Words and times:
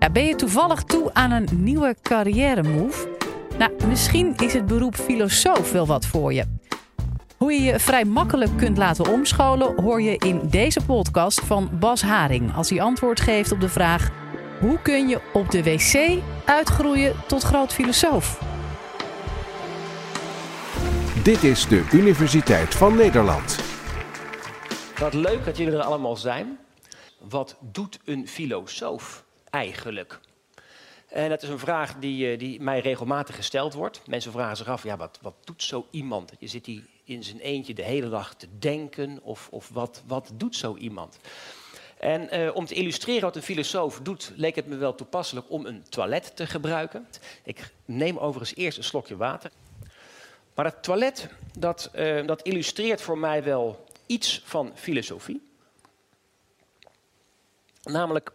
Ja, 0.00 0.10
ben 0.10 0.24
je 0.24 0.34
toevallig 0.34 0.82
toe 0.82 1.10
aan 1.14 1.30
een 1.30 1.48
nieuwe 1.52 1.96
carrière 2.02 2.62
move? 2.62 3.08
Nou, 3.58 3.72
misschien 3.86 4.36
is 4.36 4.52
het 4.52 4.66
beroep 4.66 4.94
filosoof 4.94 5.72
wel 5.72 5.86
wat 5.86 6.06
voor 6.06 6.32
je. 6.32 6.44
Hoe 7.36 7.52
je 7.52 7.62
je 7.62 7.78
vrij 7.78 8.04
makkelijk 8.04 8.56
kunt 8.56 8.78
laten 8.78 9.12
omscholen, 9.12 9.82
hoor 9.82 10.02
je 10.02 10.16
in 10.16 10.40
deze 10.48 10.84
podcast 10.84 11.40
van 11.40 11.70
Bas 11.72 12.02
Haring. 12.02 12.54
Als 12.54 12.70
hij 12.70 12.80
antwoord 12.80 13.20
geeft 13.20 13.52
op 13.52 13.60
de 13.60 13.68
vraag: 13.68 14.10
hoe 14.60 14.78
kun 14.82 15.08
je 15.08 15.20
op 15.32 15.50
de 15.50 15.62
wc 15.62 16.22
uitgroeien 16.44 17.14
tot 17.26 17.42
groot 17.42 17.72
filosoof? 17.72 18.40
Dit 21.22 21.42
is 21.42 21.68
de 21.68 21.88
Universiteit 21.92 22.74
van 22.74 22.96
Nederland. 22.96 23.58
Wat 24.98 25.14
leuk 25.14 25.44
dat 25.44 25.56
jullie 25.56 25.74
er 25.74 25.82
allemaal 25.82 26.16
zijn. 26.16 26.58
Wat 27.28 27.56
doet 27.60 27.98
een 28.04 28.28
filosoof 28.28 29.24
eigenlijk? 29.50 30.20
En 31.08 31.28
dat 31.28 31.42
is 31.42 31.48
een 31.48 31.58
vraag 31.58 31.94
die, 31.94 32.32
eh, 32.32 32.38
die 32.38 32.60
mij 32.60 32.80
regelmatig 32.80 33.34
gesteld 33.34 33.74
wordt. 33.74 34.00
Mensen 34.06 34.32
vragen 34.32 34.56
zich 34.56 34.68
af, 34.68 34.82
ja, 34.82 34.96
wat, 34.96 35.18
wat 35.22 35.34
doet 35.44 35.62
zo 35.62 35.86
iemand? 35.90 36.32
Je 36.38 36.46
zit 36.46 36.66
hier 36.66 36.82
in 37.04 37.24
zijn 37.24 37.38
eentje 37.38 37.74
de 37.74 37.82
hele 37.82 38.08
dag 38.08 38.34
te 38.34 38.46
denken, 38.58 39.18
of, 39.22 39.48
of 39.50 39.68
wat, 39.68 40.02
wat 40.06 40.30
doet 40.34 40.56
zo 40.56 40.76
iemand? 40.76 41.18
En 41.98 42.30
eh, 42.30 42.54
om 42.54 42.66
te 42.66 42.74
illustreren 42.74 43.22
wat 43.22 43.36
een 43.36 43.42
filosoof 43.42 44.00
doet, 44.02 44.32
leek 44.36 44.54
het 44.54 44.66
me 44.66 44.76
wel 44.76 44.94
toepasselijk 44.94 45.50
om 45.50 45.66
een 45.66 45.82
toilet 45.88 46.36
te 46.36 46.46
gebruiken. 46.46 47.08
Ik 47.44 47.72
neem 47.84 48.18
overigens 48.18 48.58
eerst 48.58 48.78
een 48.78 48.84
slokje 48.84 49.16
water. 49.16 49.50
Maar 50.54 50.64
het 50.64 50.82
toilet, 50.82 51.28
dat, 51.58 51.90
eh, 51.92 52.26
dat 52.26 52.42
illustreert 52.42 53.02
voor 53.02 53.18
mij 53.18 53.42
wel 53.44 53.84
iets 54.06 54.42
van 54.44 54.72
filosofie. 54.74 55.48
Namelijk 57.82 58.32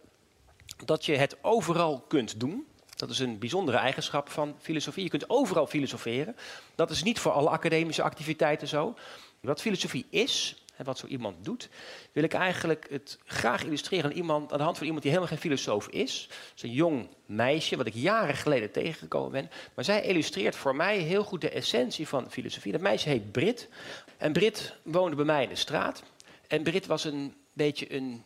dat 0.84 1.04
je 1.04 1.16
het 1.16 1.36
overal 1.42 2.04
kunt 2.08 2.40
doen. 2.40 2.66
Dat 2.96 3.10
is 3.10 3.18
een 3.18 3.38
bijzondere 3.38 3.78
eigenschap 3.78 4.30
van 4.30 4.54
filosofie. 4.60 5.02
Je 5.02 5.10
kunt 5.10 5.30
overal 5.30 5.66
filosoferen. 5.66 6.36
Dat 6.74 6.90
is 6.90 7.02
niet 7.02 7.18
voor 7.18 7.32
alle 7.32 7.48
academische 7.48 8.02
activiteiten 8.02 8.68
zo. 8.68 8.94
Wat 9.40 9.60
filosofie 9.60 10.06
is, 10.10 10.66
en 10.76 10.84
wat 10.84 10.98
zo 10.98 11.06
iemand 11.06 11.44
doet, 11.44 11.68
wil 12.12 12.22
ik 12.22 12.32
eigenlijk 12.32 12.86
het 12.90 13.18
graag 13.24 13.64
illustreren 13.64 14.10
aan, 14.10 14.16
iemand, 14.16 14.52
aan 14.52 14.58
de 14.58 14.64
hand 14.64 14.76
van 14.76 14.86
iemand 14.86 15.02
die 15.02 15.12
helemaal 15.12 15.34
geen 15.34 15.44
filosoof 15.44 15.88
is. 15.88 16.28
Het 16.30 16.52
is 16.56 16.62
een 16.62 16.72
jong 16.72 17.08
meisje, 17.26 17.76
wat 17.76 17.86
ik 17.86 17.94
jaren 17.94 18.34
geleden 18.34 18.70
tegengekomen 18.70 19.30
ben. 19.30 19.50
Maar 19.74 19.84
zij 19.84 20.02
illustreert 20.02 20.56
voor 20.56 20.76
mij 20.76 20.98
heel 20.98 21.24
goed 21.24 21.40
de 21.40 21.50
essentie 21.50 22.08
van 22.08 22.30
filosofie. 22.30 22.72
Dat 22.72 22.80
meisje 22.80 23.08
heet 23.08 23.32
Brit. 23.32 23.68
En 24.16 24.32
Brit 24.32 24.74
woonde 24.82 25.16
bij 25.16 25.24
mij 25.24 25.42
in 25.42 25.48
de 25.48 25.54
straat. 25.54 26.02
En 26.46 26.62
Brit 26.62 26.86
was 26.86 27.04
een 27.04 27.34
beetje 27.52 27.94
een 27.94 28.24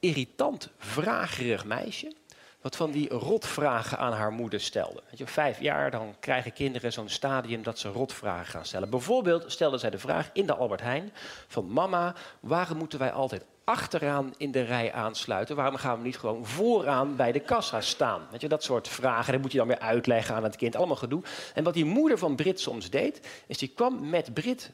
irritant, 0.00 0.68
vragerig 0.78 1.64
meisje. 1.64 2.12
Wat 2.60 2.76
van 2.76 2.90
die 2.90 3.08
rotvragen 3.08 3.98
aan 3.98 4.12
haar 4.12 4.32
moeder 4.32 4.60
stelde. 4.60 5.02
Weet 5.08 5.18
je, 5.18 5.26
vijf 5.26 5.60
jaar, 5.60 5.90
dan 5.90 6.14
krijgen 6.20 6.52
kinderen 6.52 6.92
zo'n 6.92 7.08
stadium 7.08 7.62
dat 7.62 7.78
ze 7.78 7.88
rotvragen 7.88 8.46
gaan 8.46 8.64
stellen. 8.64 8.90
Bijvoorbeeld 8.90 9.52
stelde 9.52 9.78
zij 9.78 9.90
de 9.90 9.98
vraag 9.98 10.30
in 10.32 10.46
de 10.46 10.54
Albert 10.54 10.80
Heijn 10.80 11.12
van 11.48 11.72
mama, 11.72 12.14
waarom 12.40 12.78
moeten 12.78 12.98
wij 12.98 13.12
altijd 13.12 13.44
achteraan 13.64 14.34
in 14.36 14.50
de 14.50 14.62
rij 14.62 14.92
aansluiten? 14.92 15.56
Waarom 15.56 15.76
gaan 15.76 15.98
we 15.98 16.04
niet 16.04 16.18
gewoon 16.18 16.46
vooraan 16.46 17.16
bij 17.16 17.32
de 17.32 17.40
kassa 17.40 17.80
staan? 17.80 18.26
Weet 18.30 18.40
je, 18.40 18.48
dat 18.48 18.62
soort 18.62 18.88
vragen, 18.88 19.32
dat 19.32 19.42
moet 19.42 19.52
je 19.52 19.58
dan 19.58 19.66
weer 19.66 19.78
uitleggen 19.78 20.34
aan 20.34 20.42
het 20.42 20.56
kind, 20.56 20.76
allemaal 20.76 20.96
gedoe. 20.96 21.22
En 21.54 21.64
wat 21.64 21.74
die 21.74 21.84
moeder 21.84 22.18
van 22.18 22.36
Brit 22.36 22.60
soms 22.60 22.90
deed, 22.90 23.28
is 23.46 23.58
die 23.58 23.72
kwam 23.74 24.08
met 24.08 24.34
Brit 24.34 24.72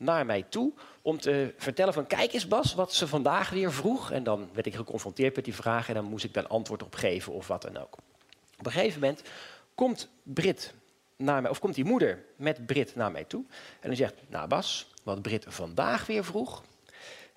naar 0.00 0.26
mij 0.26 0.42
toe 0.42 0.72
om 1.02 1.18
te 1.18 1.54
vertellen 1.56 1.92
van 1.92 2.06
kijk 2.06 2.32
eens 2.32 2.48
Bas, 2.48 2.74
wat 2.74 2.94
ze 2.94 3.08
vandaag 3.08 3.50
weer 3.50 3.72
vroeg. 3.72 4.10
En 4.10 4.22
dan 4.22 4.48
werd 4.52 4.66
ik 4.66 4.74
geconfronteerd 4.74 5.36
met 5.36 5.44
die 5.44 5.54
vraag 5.54 5.88
en 5.88 5.94
dan 5.94 6.04
moest 6.04 6.24
ik 6.24 6.34
daar 6.34 6.46
antwoord 6.46 6.82
op 6.82 6.94
geven 6.94 7.32
of 7.32 7.46
wat 7.46 7.62
dan 7.62 7.76
ook. 7.76 7.96
Op 8.58 8.66
een 8.66 8.72
gegeven 8.72 9.00
moment 9.00 9.22
komt 9.74 10.08
Brit 10.22 10.74
naar 11.16 11.42
mij, 11.42 11.50
of 11.50 11.58
komt 11.58 11.74
die 11.74 11.84
moeder 11.84 12.24
met 12.36 12.66
Brit 12.66 12.94
naar 12.94 13.10
mij 13.10 13.24
toe. 13.24 13.44
En 13.80 13.88
dan 13.88 13.96
zegt, 13.96 14.14
nou 14.28 14.48
Bas, 14.48 14.86
wat 15.02 15.22
Brit 15.22 15.44
vandaag 15.48 16.06
weer 16.06 16.24
vroeg. 16.24 16.62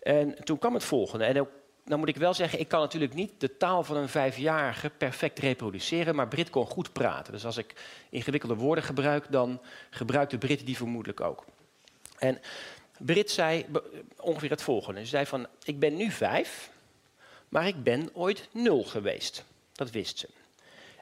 En 0.02 0.44
toen 0.44 0.60
kwam 0.60 0.74
het 0.74 0.84
volgende. 0.84 1.26
En 1.26 1.48
dan 1.86 2.00
moet 2.00 2.08
ik 2.08 2.18
wel 2.18 2.34
zeggen, 2.34 2.60
ik 2.60 2.68
kan 2.68 2.80
natuurlijk 2.80 3.14
niet 3.14 3.32
de 3.38 3.58
taal 3.58 3.84
van 3.84 3.98
een 3.98 4.10
vijfjarige 4.10 4.90
perfect 4.90 5.40
reproduceren, 5.40 6.16
maar 6.16 6.28
Brit 6.28 6.50
kon 6.50 6.68
goed 6.68 6.94
praten. 6.94 7.34
Dus 7.34 7.46
als 7.46 7.58
ik 7.58 7.74
ingewikkelde 8.10 8.56
woorden 8.56 8.84
gebruik, 8.84 9.26
dan 9.30 9.62
gebruikte 9.90 10.38
Brit 10.38 10.66
die 10.66 10.78
vermoedelijk 10.78 11.22
ook. 11.22 11.46
En 12.18 12.42
Brit 12.98 13.32
zei 13.32 13.66
ongeveer 14.18 14.50
het 14.50 14.62
volgende. 14.62 15.00
Ze 15.00 15.06
zei 15.06 15.26
van, 15.26 15.48
ik 15.64 15.80
ben 15.80 15.96
nu 15.96 16.12
vijf, 16.12 16.72
maar 17.50 17.68
ik 17.68 17.84
ben 17.84 18.10
ooit 18.14 18.48
nul 18.52 18.84
geweest. 18.84 19.46
Dat 19.72 19.92
wist 19.92 20.18
ze. 20.18 20.30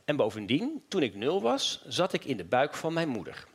En 0.06 0.16
bovendien, 0.16 0.84
toen 0.88 1.04
ik 1.04 1.16
nul 1.16 1.42
was, 1.42 1.84
zat 1.88 2.14
ik 2.14 2.26
in 2.26 2.38
de 2.38 2.44
buik 2.44 2.74
van 2.74 2.94
mijn 2.94 3.10
moeder. 3.10 3.46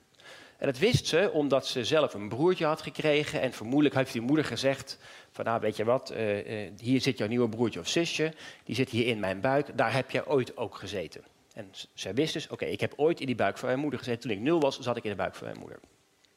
En 0.56 0.66
dat 0.66 0.78
wist 0.78 1.06
ze 1.06 1.30
omdat 1.32 1.66
ze 1.66 1.84
zelf 1.84 2.14
een 2.14 2.28
broertje 2.28 2.64
had 2.64 2.82
gekregen. 2.82 3.40
En 3.40 3.52
vermoedelijk 3.52 3.94
heeft 3.94 4.12
die 4.12 4.20
moeder 4.20 4.44
gezegd: 4.44 4.98
van 5.30 5.44
nou 5.44 5.60
weet 5.60 5.76
je 5.76 5.84
wat, 5.84 6.12
uh, 6.12 6.64
uh, 6.64 6.70
hier 6.78 7.00
zit 7.00 7.18
jouw 7.18 7.28
nieuwe 7.28 7.48
broertje 7.48 7.80
of 7.80 7.88
zusje. 7.88 8.32
Die 8.64 8.74
zit 8.74 8.90
hier 8.90 9.06
in 9.06 9.20
mijn 9.20 9.40
buik. 9.40 9.78
Daar 9.78 9.92
heb 9.92 10.10
je 10.10 10.28
ooit 10.28 10.56
ook 10.56 10.74
gezeten. 10.74 11.24
En 11.54 11.70
zij 11.94 12.14
wist 12.14 12.32
dus, 12.32 12.48
oké, 12.48 12.64
ik 12.64 12.80
heb 12.80 12.92
ooit 12.96 13.20
in 13.20 13.26
die 13.26 13.34
buik 13.34 13.58
van 13.58 13.68
mijn 13.68 13.80
moeder 13.80 13.98
gezeten. 13.98 14.20
Toen 14.20 14.30
ik 14.30 14.40
nul 14.40 14.60
was, 14.60 14.80
zat 14.80 14.96
ik 14.96 15.04
in 15.04 15.10
de 15.10 15.16
buik 15.16 15.34
van 15.34 15.46
mijn 15.46 15.58
moeder. 15.58 15.78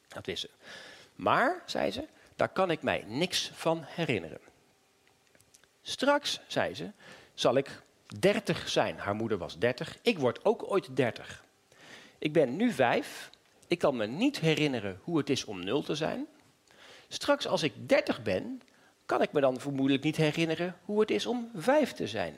Dat 0.08 0.26
wist 0.26 0.40
ze. 0.40 0.48
Maar, 1.20 1.62
zei 1.66 1.90
ze, 1.90 2.06
daar 2.36 2.48
kan 2.48 2.70
ik 2.70 2.82
mij 2.82 3.04
niks 3.06 3.50
van 3.54 3.84
herinneren. 3.86 4.40
Straks, 5.82 6.40
zei 6.46 6.74
ze, 6.74 6.90
zal 7.34 7.56
ik 7.56 7.82
30 8.18 8.68
zijn. 8.68 8.98
Haar 8.98 9.14
moeder 9.14 9.38
was 9.38 9.58
30. 9.58 9.96
Ik 10.02 10.18
word 10.18 10.44
ook 10.44 10.70
ooit 10.72 10.96
30. 10.96 11.44
Ik 12.18 12.32
ben 12.32 12.56
nu 12.56 12.72
5. 12.72 13.30
Ik 13.66 13.78
kan 13.78 13.96
me 13.96 14.06
niet 14.06 14.38
herinneren 14.38 15.00
hoe 15.02 15.18
het 15.18 15.30
is 15.30 15.44
om 15.44 15.64
0 15.64 15.82
te 15.82 15.94
zijn. 15.94 16.26
Straks, 17.08 17.46
als 17.46 17.62
ik 17.62 17.88
30 17.88 18.22
ben, 18.22 18.62
kan 19.06 19.22
ik 19.22 19.32
me 19.32 19.40
dan 19.40 19.60
vermoedelijk 19.60 20.04
niet 20.04 20.16
herinneren 20.16 20.76
hoe 20.84 21.00
het 21.00 21.10
is 21.10 21.26
om 21.26 21.50
5 21.54 21.92
te 21.92 22.06
zijn. 22.06 22.36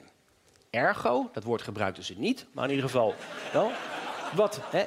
Ergo, 0.69 1.29
dat 1.33 1.43
woord 1.43 1.61
gebruikte 1.61 2.03
ze 2.03 2.13
niet, 2.17 2.45
maar 2.51 2.63
in 2.63 2.75
ieder 2.75 2.85
geval 2.85 3.15
wel. 3.53 3.71
Wat, 4.33 4.59
hè? 4.63 4.85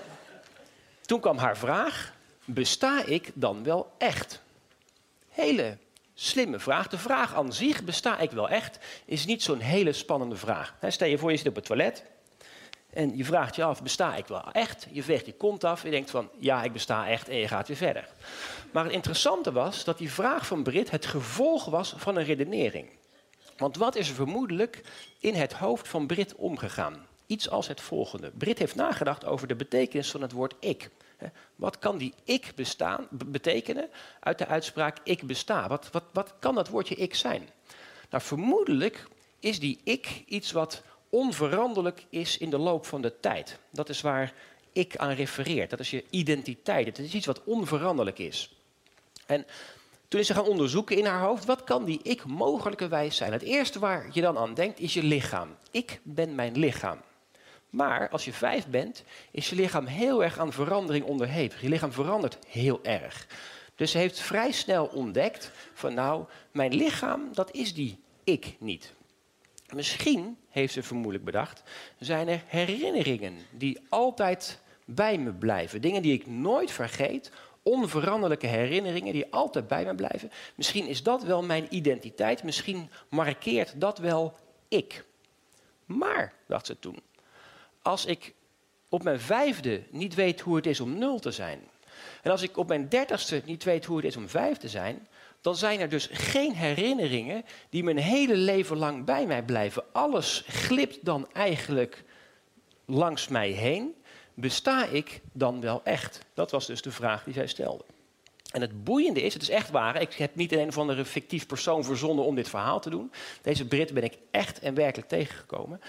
Toen 1.01 1.21
kwam 1.21 1.37
haar 1.37 1.56
vraag: 1.56 2.16
besta 2.47 3.05
ik 3.05 3.31
dan 3.34 3.62
wel 3.62 3.93
echt? 3.99 4.41
Hele 5.29 5.79
slimme 6.15 6.59
vraag. 6.59 6.89
De 6.89 6.99
vraag 6.99 7.34
aan 7.34 7.53
zich, 7.53 7.84
besta 7.84 8.19
ik 8.19 8.31
wel 8.31 8.49
echt, 8.49 8.79
is 9.05 9.27
niet 9.27 9.43
zo'n 9.43 9.61
hele 9.61 9.93
spannende 9.93 10.37
vraag. 10.37 10.75
stel 10.89 11.09
je 11.09 11.19
voor, 11.19 11.31
je 11.31 11.37
zit 11.37 11.49
op 11.49 11.55
het 11.55 11.65
toilet 11.65 12.05
en 12.97 13.17
je 13.17 13.25
vraagt 13.25 13.56
je 13.56 13.65
af, 13.65 13.83
besta 13.83 14.17
ik 14.17 14.27
wel 14.27 14.53
echt? 14.53 14.87
Je 14.91 15.03
veegt 15.03 15.27
je 15.27 15.33
kont 15.33 15.65
af 15.65 15.83
je 15.83 15.91
denkt 15.91 16.11
van, 16.11 16.31
ja, 16.39 16.62
ik 16.62 16.73
besta 16.73 17.09
echt 17.09 17.29
en 17.29 17.37
je 17.37 17.49
gaat 17.49 17.69
weer 17.69 17.77
verder. 17.77 18.09
Maar 18.73 18.85
het 18.85 18.93
interessante 18.93 19.53
was 19.53 19.85
dat 19.85 19.99
die 19.99 20.12
vraag 20.12 20.47
van 20.47 20.62
Brit 20.62 20.91
het 20.91 21.06
gevolg 21.06 21.65
was 21.65 21.95
van 21.97 22.17
een 22.17 22.25
redenering. 22.25 22.89
Want 23.56 23.77
wat 23.77 23.97
is 23.97 24.09
er 24.09 24.15
vermoedelijk 24.15 24.83
in 25.21 25.35
het 25.35 25.53
hoofd 25.53 25.89
van 25.89 26.06
Brit 26.06 26.35
omgegaan? 26.35 27.06
Iets 27.26 27.50
als 27.50 27.69
het 27.69 27.81
volgende. 27.81 28.31
Brit 28.31 28.59
heeft 28.59 28.75
nagedacht 28.75 29.25
over 29.25 29.47
de 29.47 29.56
betekenis 29.56 30.10
van 30.10 30.22
het 30.22 30.32
woord 30.32 30.54
ik. 30.60 30.91
Wat 31.56 31.78
kan 31.78 31.98
die 31.98 32.14
ik 32.25 32.53
bestaan, 32.54 33.06
betekenen 33.10 33.88
uit 34.20 34.38
de 34.38 34.47
uitspraak 34.47 34.98
ik 35.03 35.22
besta? 35.22 35.69
Wat, 35.69 35.88
wat, 35.92 36.04
wat 36.12 36.34
kan 36.38 36.54
dat 36.54 36.69
woordje 36.69 36.94
ik 36.94 37.14
zijn? 37.14 37.48
Nou, 38.10 38.22
vermoedelijk 38.22 39.09
is 39.41 39.60
die 39.60 39.81
ik 39.84 40.22
iets 40.26 40.53
wat 40.53 40.82
onveranderlijk 41.10 42.06
is 42.10 42.38
in 42.38 42.50
de 42.50 42.59
loop 42.59 42.87
van 42.87 43.03
de 43.03 43.20
tijd. 43.20 43.58
Dat 43.70 43.88
is 43.88 44.00
waar 44.00 44.32
ik 44.72 44.97
aan 44.97 45.12
refereert. 45.12 45.70
Dat 45.70 45.81
is 45.81 45.91
je 45.91 46.04
identiteit. 46.10 46.87
Het 46.87 46.98
is 46.98 47.14
iets 47.14 47.26
wat 47.26 47.44
onveranderlijk 47.44 48.19
is. 48.19 48.56
En 49.26 49.47
toen 50.08 50.20
is 50.20 50.26
ze 50.26 50.34
gaan 50.34 50.47
onderzoeken 50.47 50.97
in 50.97 51.04
haar 51.04 51.20
hoofd, 51.20 51.44
wat 51.44 51.64
kan 51.64 51.84
die 51.84 52.00
ik 52.03 52.25
mogelijkerwijs 52.25 53.16
zijn? 53.16 53.32
Het 53.32 53.43
eerste 53.43 53.78
waar 53.78 54.08
je 54.12 54.20
dan 54.20 54.38
aan 54.38 54.54
denkt 54.54 54.81
is 54.81 54.94
je 54.94 55.03
lichaam. 55.03 55.56
Ik 55.70 56.00
ben 56.03 56.34
mijn 56.34 56.58
lichaam. 56.58 57.00
Maar 57.71 58.09
als 58.09 58.25
je 58.25 58.33
vijf 58.33 58.67
bent, 58.67 59.05
is 59.31 59.51
je 59.51 59.57
lichaam 59.57 59.87
heel 59.87 60.25
erg 60.25 60.39
aan 60.39 60.53
verandering 60.53 61.05
onderhevig. 61.05 61.61
Je 61.61 61.69
lichaam 61.69 61.93
verandert 61.93 62.39
heel 62.47 62.81
erg. 62.83 63.27
Dus 63.75 63.91
ze 63.91 63.99
heeft 63.99 64.21
vrij 64.21 64.53
snel 64.53 64.87
ontdekt 64.87 65.51
van 65.75 65.95
nou, 65.95 66.25
mijn 66.53 66.75
lichaam, 66.75 67.29
dat 67.33 67.53
is 67.53 67.75
die 67.75 67.99
ik 68.25 68.57
niet. 68.59 68.95
Misschien, 69.75 70.37
heeft 70.49 70.73
ze 70.73 70.83
vermoedelijk 70.83 71.25
bedacht, 71.25 71.63
zijn 71.99 72.29
er 72.29 72.43
herinneringen 72.47 73.35
die 73.51 73.81
altijd 73.89 74.61
bij 74.85 75.19
me 75.19 75.33
blijven. 75.33 75.81
Dingen 75.81 76.03
die 76.03 76.13
ik 76.13 76.27
nooit 76.27 76.71
vergeet, 76.71 77.31
onveranderlijke 77.63 78.47
herinneringen 78.47 79.13
die 79.13 79.33
altijd 79.33 79.69
bij 79.69 79.85
me 79.85 79.95
blijven. 79.95 80.31
Misschien 80.55 80.87
is 80.87 81.03
dat 81.03 81.23
wel 81.23 81.43
mijn 81.43 81.67
identiteit, 81.71 82.43
misschien 82.43 82.91
markeert 83.09 83.81
dat 83.81 83.99
wel 83.99 84.35
ik. 84.69 85.05
Maar, 85.85 86.33
dacht 86.47 86.67
ze 86.67 86.79
toen, 86.79 87.03
als 87.87 88.05
ik 88.05 88.35
op 88.88 89.03
mijn 89.03 89.21
vijfde 89.21 89.83
niet 89.91 90.15
weet 90.15 90.41
hoe 90.41 90.56
het 90.56 90.67
is 90.67 90.81
om 90.81 90.99
nul 90.99 91.19
te 91.19 91.31
zijn. 91.31 91.61
En 92.23 92.31
als 92.31 92.43
ik 92.43 92.56
op 92.56 92.69
mijn 92.69 92.88
dertigste 92.88 93.43
niet 93.44 93.65
weet 93.65 93.85
hoe 93.85 93.97
het 93.97 94.06
is 94.06 94.17
om 94.17 94.29
vijf 94.29 94.59
te 94.59 94.69
zijn, 94.69 95.09
dan 95.41 95.56
zijn 95.56 95.81
er 95.81 95.88
dus 95.88 96.09
geen 96.12 96.53
herinneringen 96.53 97.44
die 97.71 97.85
mijn 97.85 97.97
hele 97.97 98.37
leven 98.37 98.77
lang 98.77 99.05
bij 99.05 99.27
mij 99.27 99.43
blijven. 99.43 99.85
Alles 99.93 100.44
glipt 100.47 101.05
dan 101.05 101.29
eigenlijk 101.33 102.05
langs 102.85 103.29
mij 103.29 103.50
heen. 103.50 103.94
Besta 104.35 104.87
ik 104.87 105.21
dan 105.32 105.61
wel 105.61 105.81
echt? 105.85 106.21
Dat 106.35 106.50
was 106.50 106.67
dus 106.67 106.82
de 106.82 106.91
vraag 106.91 107.25
die 107.25 107.35
zij 107.35 107.47
stelde. 107.47 107.85
En 108.50 108.61
het 108.61 108.85
boeiende 108.85 109.23
is, 109.23 109.32
het 109.32 109.43
is 109.43 109.50
echt 109.50 109.71
waar, 109.71 110.00
ik 110.00 110.15
heb 110.15 110.35
niet 110.35 110.53
een 110.53 110.69
of 110.69 110.79
andere 110.79 111.05
fictief 111.05 111.47
persoon 111.47 111.85
verzonnen 111.85 112.25
om 112.25 112.35
dit 112.35 112.49
verhaal 112.49 112.81
te 112.81 112.91
doen. 112.91 113.12
Deze 113.43 113.67
Brit 113.67 113.94
ben 113.94 114.05
ik 114.05 114.19
echt 114.31 114.59
en 114.59 114.75
werkelijk 114.75 115.09
tegengekomen. 115.09 115.81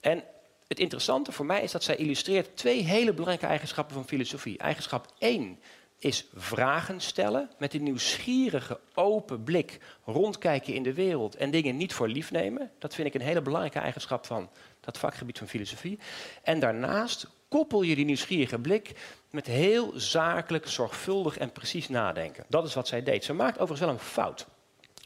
En 0.00 0.24
het 0.68 0.78
interessante 0.80 1.32
voor 1.32 1.46
mij 1.46 1.62
is 1.62 1.72
dat 1.72 1.82
zij 1.82 1.96
illustreert 1.96 2.56
twee 2.56 2.82
hele 2.82 3.12
belangrijke 3.12 3.46
eigenschappen 3.46 3.94
van 3.94 4.06
filosofie. 4.06 4.58
Eigenschap 4.58 5.12
1 5.18 5.58
is 5.98 6.26
vragen 6.34 7.00
stellen 7.00 7.50
met 7.58 7.74
een 7.74 7.82
nieuwsgierige, 7.82 8.80
open 8.94 9.42
blik, 9.42 9.80
rondkijken 10.04 10.74
in 10.74 10.82
de 10.82 10.94
wereld 10.94 11.36
en 11.36 11.50
dingen 11.50 11.76
niet 11.76 11.92
voor 11.92 12.08
lief 12.08 12.30
nemen. 12.30 12.70
Dat 12.78 12.94
vind 12.94 13.08
ik 13.08 13.14
een 13.14 13.26
hele 13.26 13.42
belangrijke 13.42 13.78
eigenschap 13.78 14.26
van 14.26 14.50
dat 14.80 14.98
vakgebied 14.98 15.38
van 15.38 15.48
filosofie. 15.48 15.98
En 16.42 16.60
daarnaast 16.60 17.26
koppel 17.48 17.82
je 17.82 17.94
die 17.94 18.04
nieuwsgierige 18.04 18.58
blik 18.58 18.92
met 19.30 19.46
heel 19.46 19.92
zakelijk, 19.94 20.66
zorgvuldig 20.66 21.38
en 21.38 21.52
precies 21.52 21.88
nadenken. 21.88 22.44
Dat 22.48 22.66
is 22.66 22.74
wat 22.74 22.88
zij 22.88 23.02
deed. 23.02 23.24
Ze 23.24 23.32
maakt 23.32 23.58
overigens 23.58 23.80
wel 23.80 23.90
een 23.90 23.98
fout. 23.98 24.46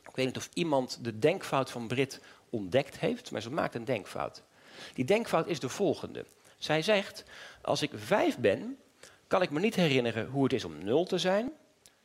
Ik 0.08 0.16
weet 0.16 0.26
niet 0.26 0.36
of 0.36 0.48
iemand 0.54 0.98
de 1.04 1.18
denkfout 1.18 1.70
van 1.70 1.86
Brit 1.86 2.20
ontdekt 2.50 2.98
heeft, 2.98 3.30
maar 3.30 3.42
ze 3.42 3.50
maakt 3.50 3.74
een 3.74 3.84
denkfout. 3.84 4.42
Die 4.94 5.04
denkfout 5.04 5.46
is 5.46 5.60
de 5.60 5.68
volgende. 5.68 6.24
Zij 6.58 6.82
zegt, 6.82 7.24
als 7.62 7.82
ik 7.82 7.90
vijf 7.94 8.38
ben, 8.38 8.78
kan 9.26 9.42
ik 9.42 9.50
me 9.50 9.60
niet 9.60 9.74
herinneren 9.74 10.26
hoe 10.26 10.42
het 10.42 10.52
is 10.52 10.64
om 10.64 10.84
nul 10.84 11.04
te 11.04 11.18
zijn. 11.18 11.52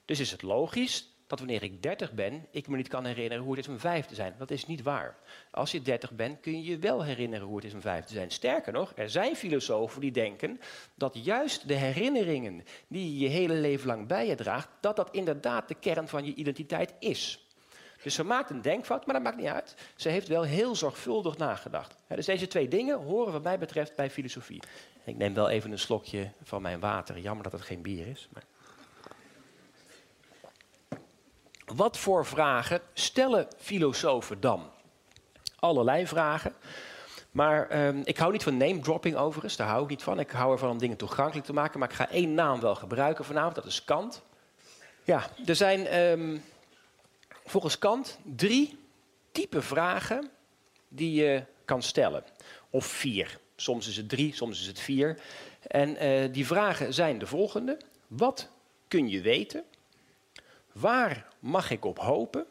Dus 0.06 0.20
is 0.20 0.32
het 0.32 0.42
logisch 0.42 1.18
dat 1.28 1.40
wanneer 1.40 1.64
ik 1.64 1.84
30 1.84 2.14
ben, 2.14 2.46
ik 2.52 2.68
me 2.68 2.76
niet 2.76 2.88
kan 2.88 3.06
herinneren 3.06 3.44
hoe 3.44 3.56
het 3.56 3.66
is 3.66 3.72
om 3.72 3.80
vijf 3.80 4.06
te 4.06 4.16
zijn. 4.16 4.36
Dat 4.38 4.52
is 4.52 4.66
niet 4.66 4.82
waar. 4.82 5.18
Als 5.52 5.72
je 5.72 5.82
30 5.82 6.12
bent, 6.12 6.40
kun 6.40 6.52
je 6.52 6.70
je 6.70 6.78
wel 6.78 7.04
herinneren 7.04 7.48
hoe 7.48 7.56
het 7.56 7.66
is 7.66 7.74
om 7.74 7.82
vijf 7.82 8.06
te 8.06 8.14
zijn. 8.14 8.32
Sterker 8.32 8.74
nog, 8.74 8.92
er 8.96 9.10
zijn 9.10 9.36
filosofen 9.36 10.02
die 10.02 10.12
denken 10.12 10.60
dat 10.96 11.20
juist 11.24 11.68
de 11.68 11.74
herinneringen 11.74 12.64
die 12.88 13.14
je 13.14 13.20
je 13.20 13.30
hele 13.30 13.54
leven 13.54 13.88
lang 13.88 14.08
bij 14.08 14.28
je 14.28 14.36
draagt, 14.36 14.70
dat 14.80 14.96
dat 14.96 15.12
inderdaad 15.12 15.68
de 15.68 15.76
kern 15.76 16.08
van 16.08 16.26
je 16.26 16.34
identiteit 16.34 16.94
is. 17.00 17.47
Dus 18.02 18.14
ze 18.14 18.24
maakt 18.24 18.50
een 18.50 18.62
denkfout, 18.62 19.06
maar 19.06 19.16
dat 19.16 19.24
maakt 19.24 19.38
niet 19.38 19.46
uit. 19.46 19.76
Ze 19.96 20.10
heeft 20.10 20.28
wel 20.28 20.44
heel 20.44 20.76
zorgvuldig 20.76 21.38
nagedacht. 21.38 21.96
dus 22.08 22.26
deze 22.26 22.48
twee 22.48 22.68
dingen 22.68 22.98
horen 22.98 23.34
wat 23.34 23.44
mij 23.44 23.60
betreft 23.60 23.96
bij 23.96 24.10
filosofie. 24.10 24.62
Ik 25.04 25.18
neem 25.18 25.34
wel 25.34 25.50
even 25.50 25.72
een 25.72 25.80
slokje 25.80 26.32
van 26.44 26.62
mijn 26.62 26.80
water. 26.80 27.20
Jammer 27.20 27.44
dat 27.44 27.52
het 27.52 27.62
geen 27.62 27.82
bier 27.82 28.08
is. 28.08 28.30
Maar... 28.34 28.44
Wat 31.76 31.98
voor 31.98 32.26
vragen 32.26 32.82
stellen 32.94 33.48
filosofen 33.58 34.40
dan? 34.40 34.70
Allerlei 35.60 36.08
vragen. 36.08 36.54
Maar 37.32 37.70
ehm, 37.70 38.02
ik 38.04 38.18
hou 38.18 38.32
niet 38.32 38.44
van 38.44 38.58
name 38.58 38.80
dropping 38.80 39.16
overigens, 39.16 39.56
daar 39.56 39.68
hou 39.68 39.84
ik 39.84 39.90
niet 39.90 40.04
van. 40.04 40.20
Ik 40.20 40.32
hou 40.32 40.52
ervan 40.52 40.70
om 40.70 40.78
dingen 40.78 40.98
toegankelijk 40.98 41.46
te 41.46 41.54
maken, 41.54 41.80
maar 41.80 41.90
ik 41.90 41.96
ga 41.96 42.10
één 42.10 42.34
naam 42.34 42.60
wel 42.60 42.76
gebruiken 42.76 43.26
vanavond, 43.26 43.56
dat 43.56 43.66
is 43.66 43.84
Kant. 43.84 44.22
Ja, 45.04 45.24
er 45.46 45.56
zijn 45.56 45.88
ehm, 45.88 46.38
volgens 47.50 47.78
Kant 47.78 48.20
drie 48.36 48.78
type 49.32 49.62
vragen 49.62 50.30
die 50.88 51.14
je 51.14 51.44
kan 51.66 51.82
stellen. 51.82 52.24
Of 52.70 52.86
vier. 52.86 53.40
Soms 53.56 53.88
is 53.88 53.98
het 53.98 54.10
drie, 54.10 54.36
soms 54.36 54.60
is 54.60 54.68
het 54.68 54.80
vier. 54.80 55.20
En 55.62 56.04
uh, 56.04 56.34
die 56.34 56.46
vragen 56.46 56.94
zijn 56.94 57.20
de 57.20 57.26
volgende. 57.26 57.78
Wat 58.08 58.50
kun 58.88 59.10
je 59.10 59.22
weten? 59.22 59.64
Waar 60.72 61.28
mag 61.40 61.72
ik 61.72 61.86
op 61.86 62.00
hopen? 62.00 62.46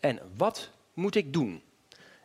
En 0.00 0.20
wat 0.36 0.70
moet 0.94 1.14
ik 1.14 1.32
doen? 1.32 1.62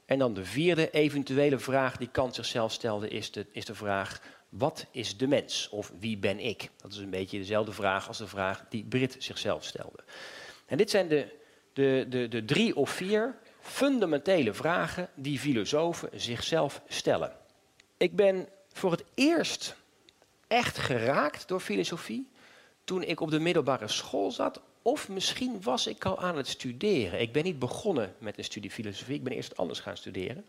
En 0.06 0.20
dan 0.20 0.34
de 0.34 0.46
vierde 0.46 0.92
eventuele 0.92 1.60
vraag 1.60 1.98
die 1.98 2.10
Kant 2.12 2.36
zichzelf 2.36 2.72
stelde 2.72 3.08
is 3.08 3.32
de, 3.32 3.46
is 3.52 3.66
de 3.66 3.76
vraag... 3.76 4.22
Wat 4.50 4.86
is 4.92 5.18
de 5.18 5.28
mens? 5.28 5.70
Of 5.70 5.92
wie 6.00 6.18
ben 6.18 6.40
ik? 6.40 6.70
Dat 6.78 6.92
is 6.92 6.98
een 6.98 7.10
beetje 7.10 7.38
dezelfde 7.38 7.72
vraag 7.72 8.08
als 8.08 8.18
de 8.18 8.28
vraag 8.28 8.66
die 8.70 8.84
Brit 8.84 9.16
zichzelf 9.20 9.64
stelde. 9.64 10.04
En 10.66 10.78
dit 10.78 10.90
zijn 10.90 11.08
de, 11.08 11.28
de, 11.74 12.06
de, 12.10 12.28
de 12.28 12.46
drie 12.46 12.76
of 12.76 12.90
vier 12.90 13.36
fundamentele 13.60 14.54
vragen 14.54 15.10
die 15.16 15.40
filosofen 15.40 16.10
zichzelf 16.14 16.82
stellen. 16.88 17.32
Ik 17.98 18.16
ben 18.16 18.48
voor 18.74 18.92
het 18.92 19.04
eerst 19.14 19.76
echt 20.48 20.78
geraakt 20.78 21.48
door 21.48 21.60
filosofie 21.60 22.28
toen 22.84 23.04
ik 23.04 23.20
op 23.20 23.32
de 23.32 23.40
middelbare 23.40 23.88
school 23.88 24.32
zat. 24.32 24.62
Of 24.82 25.10
misschien 25.10 25.62
was 25.62 25.88
ik 25.88 26.06
al 26.06 26.20
aan 26.20 26.38
het 26.38 26.48
studeren. 26.48 27.22
Ik 27.22 27.32
ben 27.32 27.44
niet 27.44 27.60
begonnen 27.60 28.16
met 28.18 28.38
een 28.38 28.44
studie 28.44 28.72
filosofie, 28.72 29.16
ik 29.16 29.24
ben 29.24 29.34
eerst 29.34 29.58
anders 29.58 29.80
gaan 29.80 29.98
studeren. 29.98 30.46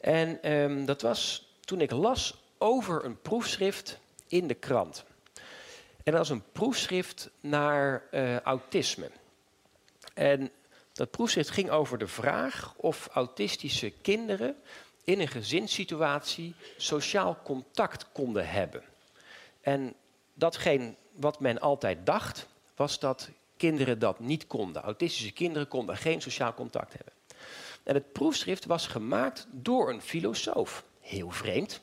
En 0.00 0.42
ehm, 0.42 0.84
dat 0.84 1.02
was 1.02 1.48
toen 1.60 1.80
ik 1.80 1.90
las 1.90 2.34
over 2.58 3.04
een 3.04 3.20
proefschrift 3.20 3.98
in 4.26 4.46
de 4.46 4.54
krant. 4.54 5.04
En 6.04 6.14
dat 6.14 6.28
was 6.28 6.30
een 6.30 6.52
proefschrift 6.52 7.30
naar 7.40 8.02
uh, 8.10 8.40
autisme. 8.40 9.10
En 10.18 10.50
dat 10.92 11.10
proefschrift 11.10 11.50
ging 11.50 11.70
over 11.70 11.98
de 11.98 12.06
vraag 12.06 12.74
of 12.76 13.08
autistische 13.12 13.90
kinderen 13.90 14.56
in 15.04 15.20
een 15.20 15.28
gezinssituatie 15.28 16.54
sociaal 16.76 17.38
contact 17.44 18.06
konden 18.12 18.48
hebben. 18.48 18.82
En 19.60 19.94
datgene 20.34 20.94
wat 21.12 21.40
men 21.40 21.60
altijd 21.60 22.06
dacht, 22.06 22.46
was 22.76 22.98
dat 22.98 23.28
kinderen 23.56 23.98
dat 23.98 24.20
niet 24.20 24.46
konden. 24.46 24.82
Autistische 24.82 25.32
kinderen 25.32 25.68
konden 25.68 25.96
geen 25.96 26.20
sociaal 26.20 26.54
contact 26.54 26.92
hebben. 26.92 27.12
En 27.82 27.94
het 27.94 28.12
proefschrift 28.12 28.64
was 28.64 28.86
gemaakt 28.86 29.46
door 29.50 29.90
een 29.90 30.02
filosoof. 30.02 30.84
Heel 31.00 31.30
vreemd, 31.30 31.80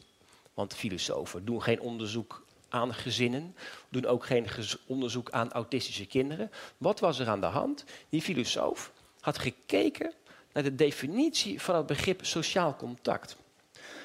want 0.54 0.76
filosofen 0.76 1.46
doen 1.46 1.64
geen 1.64 1.80
onderzoek 1.80 2.45
aan 2.76 2.94
gezinnen, 2.94 3.56
doen 3.90 4.06
ook 4.06 4.26
geen 4.26 4.48
onderzoek 4.88 5.32
aan 5.32 5.52
autistische 5.52 6.06
kinderen. 6.06 6.52
Wat 6.78 7.00
was 7.00 7.20
er 7.20 7.30
aan 7.30 7.42
de 7.42 7.46
hand? 7.46 7.86
Die 8.10 8.22
filosoof 8.22 8.92
had 9.20 9.38
gekeken 9.38 10.14
naar 10.54 10.64
de 10.64 10.76
definitie 10.76 11.62
van 11.62 11.76
het 11.76 11.86
begrip 11.86 12.26
sociaal 12.26 12.76
contact. 12.76 13.36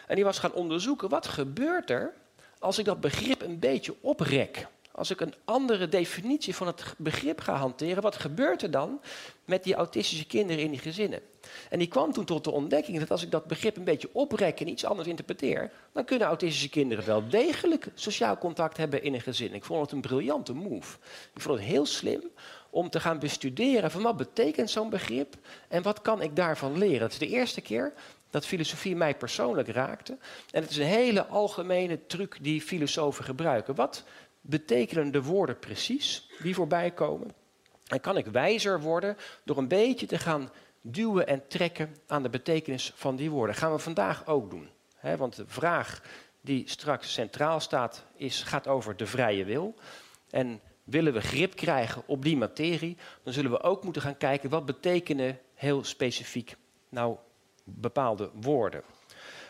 En 0.07 0.15
die 0.15 0.25
was 0.25 0.39
gaan 0.39 0.53
onderzoeken 0.53 1.09
wat 1.09 1.27
gebeurt 1.27 1.91
er 1.91 2.15
als 2.59 2.79
ik 2.79 2.85
dat 2.85 3.01
begrip 3.01 3.43
een 3.43 3.59
beetje 3.59 3.95
oprek. 4.01 4.67
Als 4.93 5.11
ik 5.11 5.21
een 5.21 5.35
andere 5.45 5.89
definitie 5.89 6.55
van 6.55 6.67
het 6.67 6.95
begrip 6.99 7.41
ga 7.41 7.55
hanteren, 7.55 8.03
wat 8.03 8.17
gebeurt 8.17 8.63
er 8.63 8.71
dan 8.71 9.01
met 9.45 9.65
die 9.65 9.75
autistische 9.75 10.27
kinderen 10.27 10.63
in 10.63 10.71
die 10.71 10.81
gezinnen? 10.81 11.21
En 11.69 11.79
die 11.79 11.89
kwam 11.89 12.13
toen 12.13 12.25
tot 12.25 12.45
de 12.45 12.51
ontdekking 12.51 12.99
dat 12.99 13.11
als 13.11 13.23
ik 13.23 13.31
dat 13.31 13.47
begrip 13.47 13.77
een 13.77 13.85
beetje 13.85 14.11
oprek 14.13 14.61
en 14.61 14.69
iets 14.69 14.85
anders 14.85 15.09
interpreteer, 15.09 15.71
dan 15.93 16.05
kunnen 16.05 16.27
autistische 16.27 16.69
kinderen 16.69 17.07
wel 17.07 17.29
degelijk 17.29 17.89
sociaal 17.95 18.39
contact 18.39 18.77
hebben 18.77 19.03
in 19.03 19.15
een 19.15 19.21
gezin. 19.21 19.55
Ik 19.55 19.65
vond 19.65 19.81
het 19.81 19.93
een 19.93 20.01
briljante 20.01 20.53
move. 20.53 20.99
Ik 21.35 21.41
vond 21.41 21.59
het 21.59 21.69
heel 21.69 21.87
slim 21.87 22.23
om 22.71 22.91
te 22.91 23.01
gaan 23.01 23.19
bestuderen 23.19 23.91
van 23.91 24.03
wat 24.03 24.17
betekent 24.17 24.71
zo'n 24.71 24.91
begrip 24.91 25.35
en 25.69 25.83
wat 25.83 26.01
kan 26.03 26.23
ik 26.23 26.37
daarvan 26.37 26.79
leren. 26.79 27.01
Dat 27.01 27.13
is 27.13 27.19
de 27.19 27.29
eerste 27.29 27.61
keer 27.61 27.93
dat 28.31 28.47
filosofie 28.47 28.97
mij 28.97 29.15
persoonlijk 29.15 29.69
raakte. 29.69 30.19
En 30.51 30.63
het 30.63 30.71
is 30.71 30.77
een 30.77 30.85
hele 30.85 31.27
algemene 31.27 32.07
truc 32.07 32.39
die 32.41 32.61
filosofen 32.61 33.25
gebruiken. 33.25 33.75
Wat 33.75 34.05
betekenen 34.41 35.13
de 35.13 35.23
woorden 35.23 35.59
precies 35.59 36.29
die 36.43 36.55
voorbij 36.55 36.91
komen? 36.91 37.35
En 37.87 38.01
kan 38.01 38.17
ik 38.17 38.27
wijzer 38.27 38.81
worden 38.81 39.17
door 39.45 39.59
een 39.59 39.69
beetje 39.69 40.07
te 40.07 40.19
gaan 40.19 40.51
duwen 40.81 41.27
en 41.27 41.49
trekken 41.49 41.97
aan 42.07 42.23
de 42.23 42.31
betekenis 42.31 42.93
van 42.95 43.17
die 43.17 43.31
woorden? 43.31 43.55
Gaan 43.55 43.73
we 43.73 43.79
vandaag 43.79 44.27
ook 44.27 44.51
doen. 44.51 44.69
want 45.17 45.37
de 45.37 45.45
vraag 45.47 46.03
die 46.41 46.69
straks 46.69 47.13
centraal 47.13 47.61
staat 47.61 48.05
is, 48.17 48.43
gaat 48.43 48.67
over 48.67 48.97
de 48.97 49.07
vrije 49.07 49.45
wil. 49.45 49.75
En 50.31 50.61
willen 50.85 51.13
we 51.13 51.21
grip 51.21 51.55
krijgen 51.55 52.03
op 52.07 52.23
die 52.23 52.37
materie, 52.37 52.97
dan 53.23 53.33
zullen 53.33 53.51
we 53.51 53.63
ook 53.63 53.85
moeten 53.85 54.03
gaan 54.03 54.17
kijken 54.17 54.51
wat 54.51 54.67
betekenen 54.67 55.39
heel 55.55 55.85
specifiek 55.85 56.57
nou 56.89 57.17
bepaalde 57.65 58.31
woorden. 58.41 58.83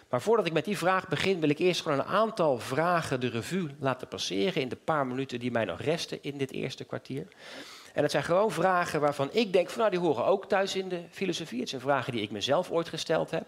Maar 0.08 0.22
voordat 0.22 0.46
ik 0.46 0.52
met 0.52 0.64
die 0.64 0.78
vraag 0.78 1.08
begin, 1.08 1.40
wil 1.40 1.49
ik 1.49 1.58
eerst 1.58 1.82
gewoon 1.82 1.99
een 1.99 2.04
aantal 2.04 2.58
vragen 2.58 3.20
de 3.20 3.28
revue 3.28 3.68
laten 3.78 4.08
passeren 4.08 4.62
in 4.62 4.68
de 4.68 4.76
paar 4.76 5.06
minuten 5.06 5.40
die 5.40 5.50
mij 5.50 5.64
nog 5.64 5.80
resten 5.80 6.22
in 6.22 6.38
dit 6.38 6.50
eerste 6.50 6.84
kwartier. 6.84 7.28
En 7.94 8.02
het 8.02 8.11
zijn 8.11 8.25
gewoon 8.25 8.50
vragen 8.50 9.00
waarvan 9.00 9.28
ik 9.32 9.52
denk 9.52 9.70
van 9.70 9.78
nou 9.78 9.90
die 9.90 10.00
horen 10.00 10.25
ook 10.25 10.49
thuis 10.49 10.76
in 10.76 10.88
de 10.88 11.02
filosofie. 11.11 11.61
Het 11.61 11.68
zijn 11.68 11.80
vragen 11.80 12.12
die 12.12 12.23
ik 12.23 12.30
mezelf 12.30 12.70
ooit 12.70 12.88
gesteld 12.88 13.30
heb. 13.30 13.47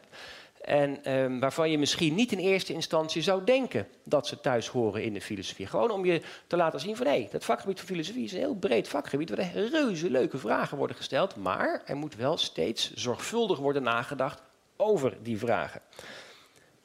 En 0.63 1.05
ehm, 1.05 1.39
waarvan 1.39 1.71
je 1.71 1.79
misschien 1.79 2.15
niet 2.15 2.33
in 2.33 2.39
eerste 2.39 2.73
instantie 2.73 3.23
zou 3.23 3.45
denken 3.45 3.89
dat 4.05 4.27
ze 4.27 4.41
thuis 4.41 4.69
horen 4.69 5.03
in 5.03 5.13
de 5.13 5.21
filosofie. 5.21 5.67
Gewoon 5.67 5.91
om 5.91 6.05
je 6.05 6.23
te 6.47 6.57
laten 6.57 6.81
zien 6.81 6.97
van 6.97 7.07
hé, 7.07 7.29
dat 7.31 7.45
vakgebied 7.45 7.79
van 7.79 7.89
filosofie 7.89 8.25
is 8.25 8.33
een 8.33 8.39
heel 8.39 8.55
breed 8.55 8.89
vakgebied 8.89 9.31
waar 9.31 9.53
reuze 9.55 10.11
leuke 10.11 10.39
vragen 10.39 10.79
worden 10.79 10.97
gesteld. 10.97 11.37
Maar 11.37 11.83
er 11.87 11.97
moet 11.97 12.17
wel 12.17 12.37
steeds 12.37 12.93
zorgvuldig 12.95 13.59
worden 13.59 13.83
nagedacht 13.83 14.43
over 14.77 15.17
die 15.23 15.39
vragen. 15.39 15.81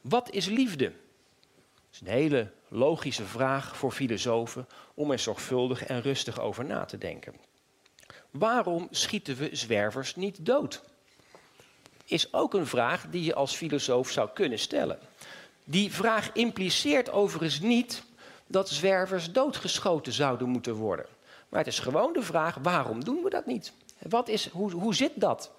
Wat 0.01 0.31
is 0.31 0.45
liefde? 0.45 0.85
Dat 0.85 1.93
is 1.93 2.01
een 2.01 2.07
hele 2.07 2.51
logische 2.67 3.25
vraag 3.25 3.77
voor 3.77 3.91
filosofen 3.91 4.67
om 4.93 5.11
er 5.11 5.19
zorgvuldig 5.19 5.85
en 5.85 6.01
rustig 6.01 6.39
over 6.39 6.65
na 6.65 6.85
te 6.85 6.97
denken. 6.97 7.46
Waarom 8.31 8.87
schieten 8.91 9.35
we 9.35 9.49
zwervers 9.51 10.15
niet 10.15 10.45
dood? 10.45 10.83
Is 12.05 12.33
ook 12.33 12.53
een 12.53 12.67
vraag 12.67 13.05
die 13.09 13.23
je 13.23 13.35
als 13.35 13.55
filosoof 13.55 14.09
zou 14.09 14.29
kunnen 14.33 14.59
stellen. 14.59 14.99
Die 15.63 15.93
vraag 15.93 16.29
impliceert 16.33 17.09
overigens 17.11 17.59
niet 17.59 18.03
dat 18.47 18.69
zwervers 18.69 19.31
doodgeschoten 19.31 20.13
zouden 20.13 20.49
moeten 20.49 20.73
worden. 20.73 21.05
Maar 21.49 21.59
het 21.59 21.67
is 21.67 21.79
gewoon 21.79 22.13
de 22.13 22.21
vraag: 22.21 22.55
waarom 22.61 23.03
doen 23.03 23.23
we 23.23 23.29
dat 23.29 23.45
niet? 23.45 23.73
Wat 23.97 24.27
is, 24.27 24.49
hoe, 24.49 24.71
hoe 24.71 24.95
zit 24.95 25.11
dat? 25.15 25.51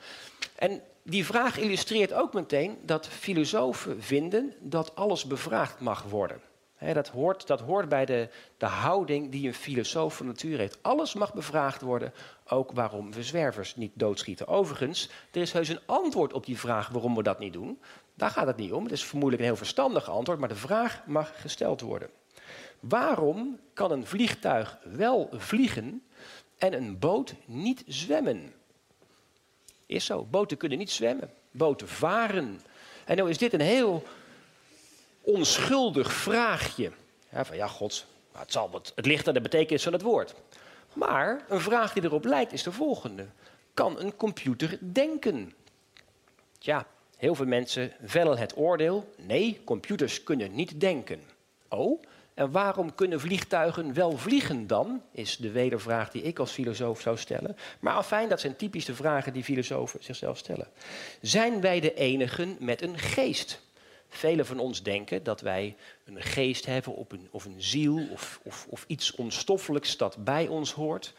En 0.54 0.82
die 1.02 1.26
vraag 1.26 1.58
illustreert 1.58 2.12
ook 2.12 2.32
meteen 2.32 2.78
dat 2.82 3.06
filosofen 3.06 4.02
vinden 4.02 4.54
dat 4.60 4.94
alles 4.94 5.24
bevraagd 5.24 5.80
mag 5.80 6.02
worden. 6.02 6.40
Dat, 6.78 7.08
hoort, 7.08 7.46
dat 7.46 7.60
hoort 7.60 7.88
bij 7.88 8.04
de, 8.04 8.28
de 8.56 8.66
houding 8.66 9.30
die 9.30 9.46
een 9.46 9.54
filosoof 9.54 10.16
van 10.16 10.26
natuur 10.26 10.58
heeft. 10.58 10.78
Alles 10.82 11.14
mag 11.14 11.34
bevraagd 11.34 11.80
worden, 11.80 12.12
ook 12.48 12.72
waarom 12.72 13.12
we 13.12 13.22
zwervers 13.22 13.76
niet 13.76 13.92
doodschieten. 13.94 14.46
Overigens, 14.46 15.10
er 15.30 15.40
is 15.40 15.52
heus 15.52 15.68
een 15.68 15.80
antwoord 15.86 16.32
op 16.32 16.46
die 16.46 16.58
vraag 16.58 16.88
waarom 16.88 17.14
we 17.14 17.22
dat 17.22 17.38
niet 17.38 17.52
doen. 17.52 17.80
Daar 18.14 18.30
gaat 18.30 18.46
het 18.46 18.56
niet 18.56 18.72
om. 18.72 18.82
Het 18.82 18.92
is 18.92 19.04
vermoedelijk 19.04 19.42
een 19.42 19.48
heel 19.48 19.58
verstandig 19.58 20.10
antwoord, 20.10 20.38
maar 20.38 20.48
de 20.48 20.54
vraag 20.54 21.02
mag 21.06 21.40
gesteld 21.40 21.80
worden. 21.80 22.10
Waarom 22.80 23.58
kan 23.72 23.90
een 23.90 24.06
vliegtuig 24.06 24.78
wel 24.82 25.28
vliegen 25.32 26.02
en 26.58 26.72
een 26.72 26.98
boot 26.98 27.34
niet 27.44 27.84
zwemmen? 27.86 28.52
Is 29.86 30.04
zo. 30.04 30.24
Boten 30.30 30.56
kunnen 30.56 30.78
niet 30.78 30.90
zwemmen. 30.90 31.30
Boten 31.50 31.88
varen. 31.88 32.60
En 33.04 33.16
nou 33.16 33.30
is 33.30 33.38
dit 33.38 33.52
een 33.52 33.60
heel 33.60 34.02
onschuldig 35.28 36.12
vraagje. 36.12 36.92
Ja, 37.30 37.44
van 37.44 37.56
ja, 37.56 37.66
god, 37.66 38.06
het, 38.32 38.52
zal 38.52 38.70
het 38.94 39.06
ligt 39.06 39.28
aan 39.28 39.34
de 39.34 39.40
betekenis 39.40 39.82
van 39.82 39.92
het 39.92 40.02
woord. 40.02 40.34
Maar 40.92 41.44
een 41.48 41.60
vraag 41.60 41.92
die 41.92 42.04
erop 42.04 42.24
lijkt 42.24 42.52
is 42.52 42.62
de 42.62 42.72
volgende. 42.72 43.26
Kan 43.74 44.00
een 44.00 44.16
computer 44.16 44.78
denken? 44.80 45.52
Tja, 46.58 46.86
heel 47.16 47.34
veel 47.34 47.46
mensen 47.46 47.92
vellen 48.04 48.38
het 48.38 48.56
oordeel. 48.56 49.12
Nee, 49.16 49.60
computers 49.64 50.22
kunnen 50.22 50.54
niet 50.54 50.80
denken. 50.80 51.20
Oh, 51.68 52.02
en 52.34 52.50
waarom 52.50 52.94
kunnen 52.94 53.20
vliegtuigen 53.20 53.94
wel 53.94 54.16
vliegen 54.16 54.66
dan? 54.66 55.02
Is 55.12 55.36
de 55.36 55.50
wedervraag 55.50 56.10
die 56.10 56.22
ik 56.22 56.38
als 56.38 56.52
filosoof 56.52 57.00
zou 57.00 57.16
stellen. 57.16 57.56
Maar 57.80 57.94
afijn, 57.94 58.28
dat 58.28 58.40
zijn 58.40 58.56
typisch 58.56 58.84
de 58.84 58.94
vragen 58.94 59.32
die 59.32 59.44
filosofen 59.44 60.04
zichzelf 60.04 60.38
stellen. 60.38 60.68
Zijn 61.20 61.60
wij 61.60 61.80
de 61.80 61.94
enigen 61.94 62.56
met 62.60 62.82
een 62.82 62.98
geest? 62.98 63.60
Velen 64.08 64.46
van 64.46 64.58
ons 64.58 64.82
denken 64.82 65.22
dat 65.22 65.40
wij 65.40 65.76
een 66.04 66.22
geest 66.22 66.66
hebben 66.66 66.94
of 66.94 67.12
een, 67.12 67.28
of 67.30 67.44
een 67.44 67.62
ziel 67.62 68.08
of, 68.12 68.40
of, 68.42 68.66
of 68.70 68.84
iets 68.86 69.14
onstoffelijks 69.14 69.96
dat 69.96 70.24
bij 70.24 70.46
ons 70.46 70.72
hoort. 70.72 71.14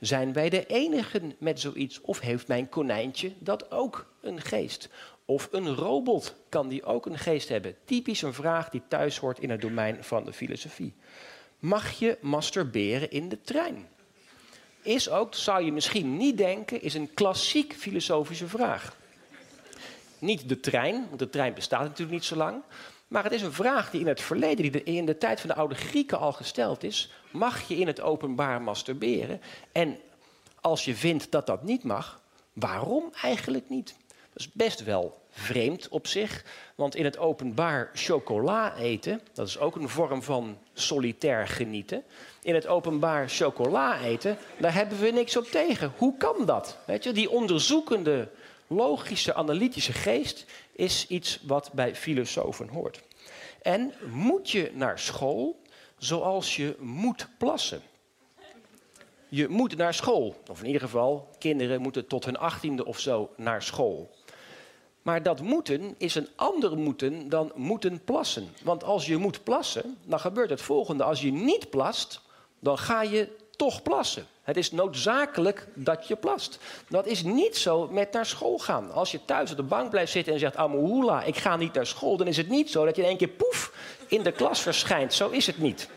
Zijn 0.00 0.32
wij 0.32 0.48
de 0.48 0.66
enigen 0.66 1.34
met 1.38 1.60
zoiets? 1.60 2.00
Of 2.00 2.20
heeft 2.20 2.48
mijn 2.48 2.68
konijntje 2.68 3.32
dat 3.38 3.70
ook 3.70 4.06
een 4.20 4.40
geest? 4.40 4.88
Of 5.24 5.48
een 5.50 5.74
robot, 5.74 6.34
kan 6.48 6.68
die 6.68 6.84
ook 6.84 7.06
een 7.06 7.18
geest 7.18 7.48
hebben? 7.48 7.76
Typisch 7.84 8.22
een 8.22 8.34
vraag 8.34 8.68
die 8.68 8.82
thuis 8.88 9.18
hoort 9.18 9.38
in 9.38 9.50
het 9.50 9.60
domein 9.60 10.04
van 10.04 10.24
de 10.24 10.32
filosofie. 10.32 10.94
Mag 11.58 11.98
je 11.98 12.18
masturberen 12.20 13.10
in 13.10 13.28
de 13.28 13.40
trein? 13.40 13.88
Is 14.82 15.08
ook, 15.08 15.34
zou 15.34 15.64
je 15.64 15.72
misschien 15.72 16.16
niet 16.16 16.36
denken, 16.36 16.82
is 16.82 16.94
een 16.94 17.14
klassiek 17.14 17.74
filosofische 17.74 18.48
vraag. 18.48 18.96
Niet 20.24 20.48
de 20.48 20.60
trein, 20.60 21.06
want 21.08 21.18
de 21.18 21.30
trein 21.30 21.54
bestaat 21.54 21.82
natuurlijk 21.82 22.10
niet 22.10 22.24
zo 22.24 22.36
lang. 22.36 22.62
Maar 23.08 23.24
het 23.24 23.32
is 23.32 23.42
een 23.42 23.52
vraag 23.52 23.90
die 23.90 24.00
in 24.00 24.06
het 24.06 24.20
verleden, 24.20 24.72
die 24.72 24.82
in 24.82 25.06
de 25.06 25.18
tijd 25.18 25.40
van 25.40 25.48
de 25.48 25.54
oude 25.54 25.74
Grieken 25.74 26.18
al 26.18 26.32
gesteld 26.32 26.82
is. 26.82 27.12
Mag 27.30 27.68
je 27.68 27.76
in 27.76 27.86
het 27.86 28.00
openbaar 28.00 28.62
masturberen? 28.62 29.40
En 29.72 29.98
als 30.60 30.84
je 30.84 30.94
vindt 30.94 31.30
dat 31.30 31.46
dat 31.46 31.62
niet 31.62 31.84
mag, 31.84 32.20
waarom 32.52 33.12
eigenlijk 33.22 33.68
niet? 33.68 33.94
Dat 34.08 34.42
is 34.42 34.52
best 34.52 34.84
wel 34.84 35.22
vreemd 35.30 35.88
op 35.88 36.06
zich, 36.06 36.44
want 36.74 36.94
in 36.94 37.04
het 37.04 37.18
openbaar 37.18 37.90
chocola 37.94 38.76
eten, 38.76 39.20
dat 39.32 39.48
is 39.48 39.58
ook 39.58 39.76
een 39.76 39.88
vorm 39.88 40.22
van 40.22 40.58
solitair 40.72 41.48
genieten. 41.48 42.02
In 42.42 42.54
het 42.54 42.66
openbaar 42.66 43.28
chocola 43.28 44.00
eten, 44.00 44.36
daar 44.58 44.74
hebben 44.74 45.00
we 45.00 45.10
niks 45.10 45.36
op 45.36 45.44
tegen. 45.44 45.92
Hoe 45.96 46.16
kan 46.16 46.46
dat? 46.46 46.78
Weet 46.86 47.04
je, 47.04 47.12
die 47.12 47.30
onderzoekende, 47.30 48.28
logische, 48.66 49.34
analytische 49.34 49.92
geest 49.92 50.44
is 50.72 51.06
iets 51.08 51.40
wat 51.46 51.70
bij 51.72 51.94
filosofen 51.94 52.68
hoort. 52.68 53.02
En 53.62 53.92
moet 54.10 54.50
je 54.50 54.70
naar 54.74 54.98
school 54.98 55.62
zoals 55.98 56.56
je 56.56 56.76
moet 56.78 57.28
plassen? 57.38 57.82
Je 59.28 59.48
moet 59.48 59.76
naar 59.76 59.94
school. 59.94 60.42
Of 60.50 60.60
in 60.60 60.66
ieder 60.66 60.80
geval, 60.80 61.28
kinderen 61.38 61.80
moeten 61.80 62.06
tot 62.06 62.24
hun 62.24 62.36
achttiende 62.36 62.84
of 62.84 62.98
zo 62.98 63.30
naar 63.36 63.62
school. 63.62 64.10
Maar 65.02 65.22
dat 65.22 65.40
moeten 65.40 65.94
is 65.98 66.14
een 66.14 66.28
ander 66.36 66.78
moeten 66.78 67.28
dan 67.28 67.52
moeten 67.54 68.04
plassen. 68.04 68.48
Want 68.62 68.84
als 68.84 69.06
je 69.06 69.16
moet 69.16 69.44
plassen, 69.44 69.98
dan 70.04 70.20
gebeurt 70.20 70.50
het 70.50 70.62
volgende. 70.62 71.04
Als 71.04 71.20
je 71.20 71.32
niet 71.32 71.70
plast, 71.70 72.20
dan 72.58 72.78
ga 72.78 73.02
je 73.02 73.28
toch 73.56 73.82
plassen. 73.82 74.26
Het 74.42 74.56
is 74.56 74.70
noodzakelijk 74.70 75.66
dat 75.74 76.08
je 76.08 76.16
plast. 76.16 76.58
Dat 76.88 77.06
is 77.06 77.22
niet 77.22 77.56
zo 77.56 77.88
met 77.90 78.12
naar 78.12 78.26
school 78.26 78.58
gaan. 78.58 78.92
Als 78.92 79.10
je 79.10 79.24
thuis 79.24 79.50
op 79.50 79.56
de 79.56 79.62
bank 79.62 79.90
blijft 79.90 80.12
zitten 80.12 80.32
en 80.32 80.38
zegt... 80.38 80.56
Amohula, 80.56 81.22
ik 81.22 81.36
ga 81.36 81.56
niet 81.56 81.72
naar 81.72 81.86
school... 81.86 82.16
dan 82.16 82.26
is 82.26 82.36
het 82.36 82.48
niet 82.48 82.70
zo 82.70 82.84
dat 82.84 82.96
je 82.96 83.02
in 83.02 83.08
één 83.08 83.16
keer 83.16 83.28
poef 83.28 83.72
in 84.08 84.22
de 84.22 84.32
klas 84.32 84.60
verschijnt. 84.60 85.14
Zo 85.14 85.28
is 85.28 85.46
het 85.46 85.58
niet. 85.58 85.88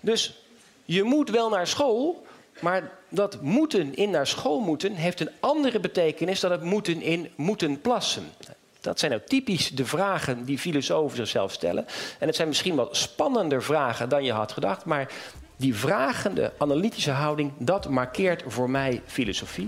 Dus 0.00 0.42
je 0.84 1.02
moet 1.02 1.30
wel 1.30 1.48
naar 1.48 1.66
school... 1.66 2.24
Maar 2.60 2.90
dat 3.08 3.42
moeten 3.42 3.94
in 3.94 4.10
naar 4.10 4.26
school 4.26 4.60
moeten 4.60 4.92
heeft 4.94 5.20
een 5.20 5.30
andere 5.40 5.80
betekenis 5.80 6.40
dan 6.40 6.50
het 6.50 6.62
moeten 6.62 7.02
in 7.02 7.30
moeten 7.36 7.80
plassen. 7.80 8.32
Dat 8.80 8.98
zijn 8.98 9.10
nou 9.10 9.22
typisch 9.26 9.70
de 9.70 9.86
vragen 9.86 10.44
die 10.44 10.58
filosofen 10.58 11.16
zichzelf 11.16 11.52
stellen. 11.52 11.86
En 12.18 12.26
het 12.26 12.36
zijn 12.36 12.48
misschien 12.48 12.74
wat 12.74 12.96
spannender 12.96 13.62
vragen 13.62 14.08
dan 14.08 14.24
je 14.24 14.32
had 14.32 14.52
gedacht, 14.52 14.84
maar 14.84 15.12
die 15.56 15.74
vragende, 15.74 16.52
analytische 16.58 17.10
houding, 17.10 17.52
dat 17.58 17.88
markeert 17.88 18.44
voor 18.46 18.70
mij 18.70 19.02
filosofie. 19.06 19.66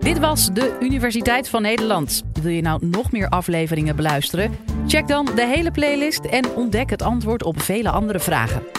Dit 0.00 0.18
was 0.18 0.52
de 0.52 0.76
Universiteit 0.80 1.48
van 1.48 1.62
Nederland. 1.62 2.22
Wil 2.42 2.50
je 2.50 2.62
nou 2.62 2.86
nog 2.86 3.12
meer 3.12 3.28
afleveringen 3.28 3.96
beluisteren? 3.96 4.56
Check 4.86 5.08
dan 5.08 5.24
de 5.24 5.46
hele 5.46 5.70
playlist 5.70 6.24
en 6.24 6.50
ontdek 6.54 6.90
het 6.90 7.02
antwoord 7.02 7.42
op 7.42 7.60
vele 7.60 7.90
andere 7.90 8.20
vragen. 8.20 8.73